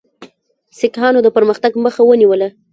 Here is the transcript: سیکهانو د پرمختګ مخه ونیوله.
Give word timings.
سیکهانو 0.79 1.19
د 1.23 1.27
پرمختګ 1.37 1.71
مخه 1.85 2.01
ونیوله. 2.05 2.49